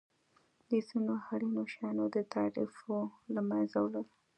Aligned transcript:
د 0.69 0.71
ځینو 0.87 1.15
اړینو 1.31 1.61
شیانو 1.73 2.05
د 2.15 2.17
تعرفو 2.33 2.95
له 3.33 3.41
مینځه 3.49 3.79
وړل. 3.81 4.05